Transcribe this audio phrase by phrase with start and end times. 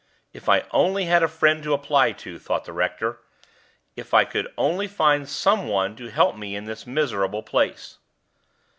[0.33, 3.19] "If I only had a friend to apply to!" thought the rector.
[3.95, 7.99] "If I could only find some one to help me in this miserable place!"